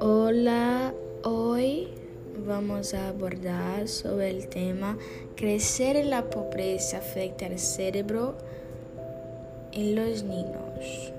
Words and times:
Hola, 0.00 0.94
hoy 1.24 1.88
vamos 2.46 2.94
a 2.94 3.08
abordar 3.08 3.88
sobre 3.88 4.30
el 4.30 4.46
tema 4.46 4.96
crecer 5.34 5.96
en 5.96 6.10
la 6.10 6.30
pobreza 6.30 6.98
afecta 6.98 7.46
el 7.46 7.58
cerebro 7.58 8.36
en 9.72 9.96
los 9.96 10.22
niños. 10.22 11.12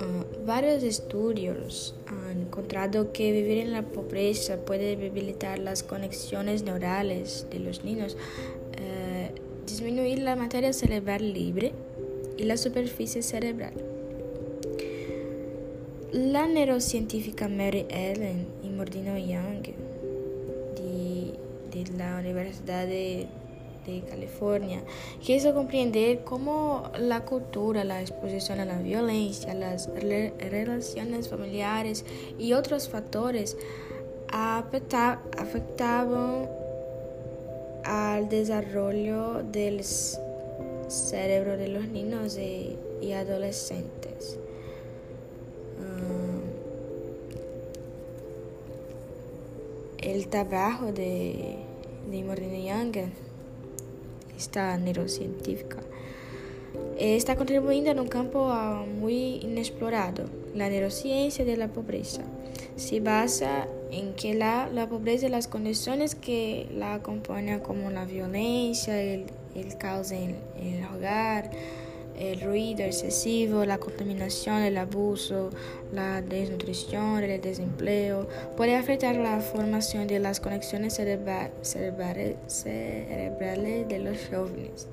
Uh, 0.00 0.44
varios 0.44 0.82
estudios 0.82 1.94
han 2.06 2.42
encontrado 2.42 3.14
que 3.14 3.32
vivir 3.32 3.56
en 3.56 3.72
la 3.72 3.82
pobreza 3.82 4.58
puede 4.58 4.96
debilitar 4.96 5.58
las 5.58 5.82
conexiones 5.82 6.62
neurales 6.62 7.46
de 7.50 7.60
los 7.60 7.84
niños, 7.84 8.18
uh, 8.72 9.64
disminuir 9.64 10.18
la 10.18 10.36
materia 10.36 10.74
cerebral 10.74 11.32
libre 11.32 11.72
la 12.44 12.56
superficie 12.56 13.22
cerebral. 13.22 13.74
La 16.12 16.46
neurocientífica 16.46 17.48
Mary 17.48 17.86
Ellen 17.88 18.46
y 18.62 18.68
Mordino 18.68 19.16
Young 19.16 19.68
de, 21.72 21.84
la 21.96 22.18
Universidad 22.18 22.86
de, 22.86 23.26
de, 23.86 24.02
California 24.02 24.82
quiso 25.20 25.54
comprender 25.54 26.22
cómo 26.22 26.90
la 26.98 27.24
cultura, 27.24 27.82
la 27.84 28.02
exposición 28.02 28.60
a 28.60 28.66
la 28.66 28.78
violencia, 28.78 29.54
las 29.54 29.88
relaciones 29.94 31.28
familiares 31.28 32.04
y 32.38 32.52
otros 32.52 32.90
factores 32.90 33.56
afectaban 34.28 35.10
al 37.84 38.28
desarrollo 38.28 39.42
del 39.42 39.82
cerebro 40.92 41.56
de 41.56 41.68
los 41.68 41.88
niños 41.88 42.38
y 42.38 43.12
adolescentes. 43.12 44.38
el 50.02 50.26
trabajo 50.26 50.92
de, 50.92 51.56
de 52.10 52.64
Young, 52.64 52.96
esta 54.36 54.76
neurocientífica, 54.76 55.78
está 56.98 57.36
contribuyendo 57.36 57.90
en 57.92 58.00
un 58.00 58.08
campo 58.08 58.48
ah, 58.50 58.84
muy 58.84 59.36
inexplorado, 59.36 60.24
la 60.54 60.68
neurociencia 60.68 61.44
de 61.44 61.56
la 61.56 61.68
pobreza. 61.68 62.22
Se 62.76 63.00
basa 63.00 63.66
en 63.90 64.14
que 64.14 64.34
la, 64.34 64.68
la 64.72 64.88
pobreza 64.88 65.26
y 65.26 65.28
las 65.28 65.48
condiciones 65.48 66.14
que 66.14 66.66
la 66.74 67.00
componen 67.00 67.60
como 67.60 67.90
la 67.90 68.04
violencia, 68.04 69.00
el, 69.00 69.26
caos 69.78 70.10
en, 70.12 70.36
el 70.60 70.84
hogar, 70.94 71.50
el 72.18 72.40
ruido 72.40 72.84
excesivo, 72.84 73.64
la 73.64 73.78
contaminación, 73.78 74.62
el 74.62 74.78
abuso, 74.78 75.50
la 75.92 76.22
desnutrición, 76.22 77.22
el 77.22 77.40
desempleo, 77.40 78.28
puede 78.56 78.76
afectar 78.76 79.16
la 79.16 79.40
formación 79.40 80.06
de 80.06 80.20
las 80.20 80.40
conexiones 80.40 80.94
cerebrales 80.94 82.36
de 83.88 83.98
los 83.98 84.18
jóvenes. 84.30 84.88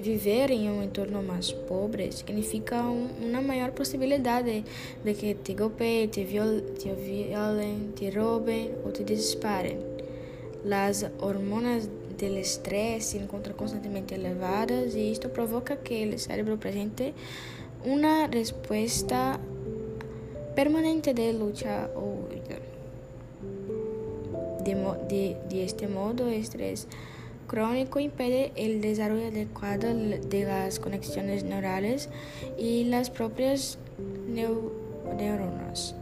Viver 0.00 0.50
em 0.50 0.70
um 0.70 0.82
entorno 0.82 1.22
mais 1.22 1.52
pobre 1.52 2.10
significa 2.12 2.82
um, 2.82 3.08
uma 3.20 3.40
maior 3.40 3.70
possibilidade 3.72 4.64
de 5.04 5.14
que 5.14 5.34
te 5.34 5.54
golpeiem, 5.54 6.08
te, 6.08 6.24
viol 6.24 6.60
te 6.78 6.90
violem, 6.92 7.92
te 7.94 8.10
roubem 8.10 8.72
ou 8.84 8.90
te 8.90 9.04
disparem. 9.04 9.78
Las 10.64 11.06
hormonas 11.20 11.88
del 12.18 12.36
estrés 12.36 13.06
se 13.06 13.18
encuentran 13.18 13.56
constantemente 13.56 14.14
elevadas 14.14 14.94
y 14.94 15.12
esto 15.12 15.32
provoca 15.32 15.76
que 15.76 16.02
el 16.02 16.18
cerebro 16.18 16.58
presente 16.58 17.14
una 17.84 18.26
respuesta 18.26 19.40
permanente 20.54 21.14
de 21.14 21.32
lucha 21.32 21.90
o 21.94 22.26
huida. 22.28 22.58
De, 24.64 24.74
de, 25.08 25.36
de, 25.48 25.64
este 25.64 25.88
modo, 25.88 26.28
el 26.28 26.34
estrés 26.34 26.86
crónico 27.50 27.98
impide 27.98 28.52
el 28.54 28.80
desarrollo 28.80 29.26
adecuado 29.26 29.92
de 29.92 30.44
las 30.44 30.78
conexiones 30.78 31.42
neurales 31.42 32.08
y 32.56 32.84
las 32.84 33.10
propias 33.10 33.76
neuronas. 34.28 35.96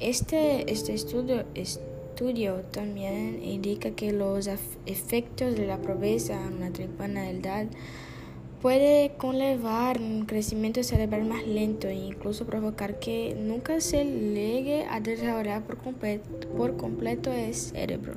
Este, 0.00 0.72
este 0.72 0.94
estudio, 0.94 1.44
estudio 1.54 2.62
también 2.72 3.40
indica 3.40 3.92
que 3.92 4.12
los 4.12 4.48
efectos 4.84 5.54
de 5.54 5.68
la 5.68 5.78
pobreza 5.78 6.34
en 6.48 6.54
una 6.54 6.72
temprana 6.72 7.30
edad 7.30 7.66
puede 8.66 9.12
conllevar 9.16 10.00
un 10.00 10.26
crecimiento 10.26 10.82
cerebral 10.82 11.24
más 11.24 11.46
lento 11.46 11.86
e 11.86 11.94
incluso 11.94 12.46
provocar 12.46 12.98
que 12.98 13.36
nunca 13.38 13.80
se 13.80 14.04
llegue 14.04 14.84
a 14.90 14.98
desarrollar 14.98 15.62
por 15.62 15.76
completo, 16.76 17.30
el 17.30 17.54
cerebro. 17.54 18.14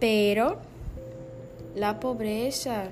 Pero 0.00 0.56
la 1.76 2.00
pobreza 2.00 2.88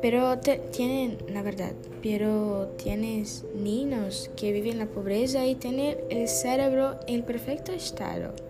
Pero 0.00 0.38
tienen, 0.38 1.18
la 1.28 1.42
verdad, 1.42 1.72
pero 2.00 2.68
tienes 2.76 3.44
niños 3.56 4.30
que 4.36 4.52
viven 4.52 4.74
en 4.74 4.78
la 4.78 4.86
pobreza 4.86 5.44
y 5.44 5.56
tienen 5.56 5.96
el 6.08 6.28
cerebro 6.28 7.00
en 7.08 7.22
perfecto 7.22 7.72
estado. 7.72 8.45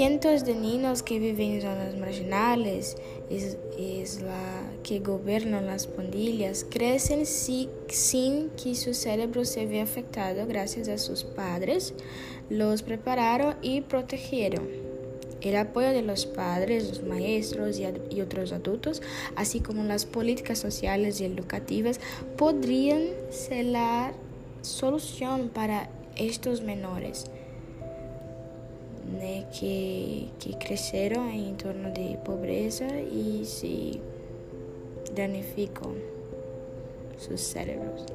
Cientos 0.00 0.46
de 0.46 0.54
niños 0.54 1.02
que 1.02 1.18
viven 1.18 1.56
en 1.56 1.60
zonas 1.60 1.94
marginales, 1.94 2.96
es, 3.28 4.22
la 4.22 4.62
que 4.82 5.00
gobiernan 5.00 5.66
las 5.66 5.86
pandillas, 5.86 6.64
crecen 6.70 7.26
sin 7.26 8.48
que 8.48 8.74
su 8.76 8.94
cerebro 8.94 9.44
se 9.44 9.66
vea 9.66 9.82
afectado 9.82 10.46
gracias 10.46 10.88
a 10.88 10.96
sus 10.96 11.24
padres, 11.24 11.92
los 12.48 12.80
prepararon 12.80 13.56
y 13.60 13.82
protegieron. 13.82 14.70
El 15.42 15.56
apoyo 15.56 15.90
de 15.90 16.00
los 16.00 16.24
padres, 16.24 16.88
los 16.88 17.02
maestros 17.02 17.78
y, 17.78 18.22
otros 18.22 18.52
adultos, 18.52 19.02
así 19.36 19.60
como 19.60 19.84
las 19.84 20.06
políticas 20.06 20.58
sociales 20.58 21.20
y 21.20 21.26
educativas, 21.26 22.00
podrían 22.38 23.02
ser 23.28 23.66
la 23.66 24.14
solución 24.62 25.50
para 25.50 25.90
estos 26.16 26.62
menores 26.62 27.26
que, 29.58 30.28
que 30.38 30.58
crecieron 30.58 31.28
en 31.28 31.40
entorno 31.40 31.90
de 31.90 32.18
pobreza 32.24 32.88
y 33.00 33.44
se 33.44 34.00
danificó 35.14 35.92
sus 37.18 37.40
cerebros. 37.40 38.06